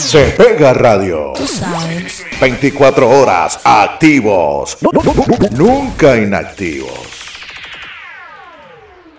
[0.00, 1.34] Se pega radio.
[2.40, 4.78] 24 horas activos.
[5.52, 7.29] Nunca inactivos.